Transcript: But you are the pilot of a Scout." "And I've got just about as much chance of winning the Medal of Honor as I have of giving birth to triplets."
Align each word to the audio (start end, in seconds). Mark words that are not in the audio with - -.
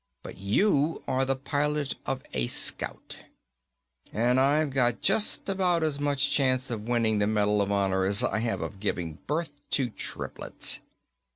But 0.23 0.39
you 0.39 1.03
are 1.07 1.25
the 1.25 1.35
pilot 1.35 1.93
of 2.07 2.23
a 2.33 2.47
Scout." 2.47 3.17
"And 4.11 4.39
I've 4.39 4.71
got 4.71 5.01
just 5.03 5.47
about 5.47 5.83
as 5.83 5.99
much 5.99 6.31
chance 6.31 6.71
of 6.71 6.87
winning 6.87 7.19
the 7.19 7.27
Medal 7.27 7.61
of 7.61 7.71
Honor 7.71 8.03
as 8.05 8.23
I 8.23 8.39
have 8.39 8.61
of 8.61 8.79
giving 8.79 9.19
birth 9.27 9.51
to 9.69 9.91
triplets." 9.91 10.79